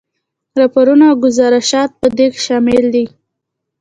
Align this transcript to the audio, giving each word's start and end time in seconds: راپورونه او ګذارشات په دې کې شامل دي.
راپورونه 0.59 1.03
او 1.09 1.15
ګذارشات 1.25 1.91
په 2.01 2.07
دې 2.17 2.27
کې 2.33 2.39
شامل 2.47 2.83
دي. 2.93 3.05